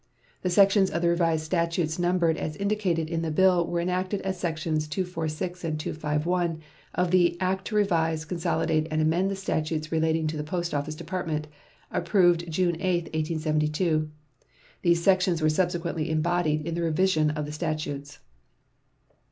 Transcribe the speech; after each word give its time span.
The 0.41 0.49
sections 0.49 0.89
of 0.89 1.03
the 1.03 1.09
Revised 1.09 1.43
Statutes 1.43 1.99
numbered 1.99 2.35
as 2.35 2.55
indicated 2.55 3.07
in 3.07 3.21
the 3.21 3.29
bill 3.29 3.67
were 3.67 3.79
enacted 3.79 4.19
as 4.21 4.35
sections 4.39 4.87
246 4.87 5.63
and 5.63 5.79
251 5.79 6.59
of 6.95 7.11
the 7.11 7.37
"act 7.39 7.65
to 7.65 7.75
revise, 7.75 8.25
consolidate, 8.25 8.87
and 8.89 8.99
amend 8.99 9.29
the 9.29 9.35
statutes 9.35 9.91
relating 9.91 10.25
to 10.25 10.37
the 10.37 10.43
Post 10.43 10.73
Office 10.73 10.95
Department," 10.95 11.45
approved 11.91 12.49
June 12.51 12.77
8, 12.81 13.13
1872. 13.13 14.09
These 14.81 15.03
sections 15.03 15.39
were 15.39 15.49
subsequently 15.49 16.09
embodied 16.09 16.65
in 16.65 16.73
the 16.73 16.81
revision 16.81 17.29
of 17.29 17.45
the 17.45 17.51
statutes. 17.51 18.17